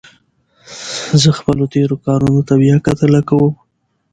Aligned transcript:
زه 1.21 1.29
خپلو 1.39 1.63
تېرو 1.73 1.95
کارونو 2.05 2.41
ته 2.47 2.53
بیا 2.61 2.75
کتنه 2.85 3.19
کوم. 3.29 3.53